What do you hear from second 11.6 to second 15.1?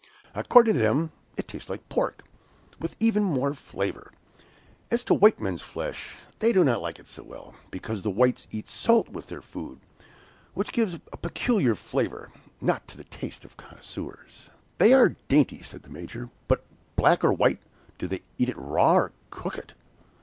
flavor, not to the taste of connoisseurs." "They are